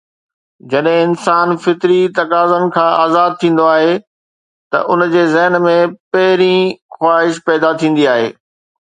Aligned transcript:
جڏهن 0.69 1.01
انسان 1.07 1.47
فطري 1.65 1.97
تقاضائن 2.21 2.65
کان 2.77 2.89
آزاد 3.03 3.37
ٿيندو 3.43 3.69
آهي 3.75 3.93
ته 4.71 4.77
ان 4.91 5.07
جي 5.15 5.29
ذهن 5.37 5.63
۾ 5.69 5.79
پهرين 6.13 6.69
خواهش 6.99 7.43
پيدا 7.49 7.77
ٿيندي 7.85 8.13
آهي. 8.19 8.31